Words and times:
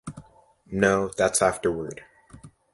No, 0.71 1.11
that's 1.15 1.43
afterward. 1.43 2.03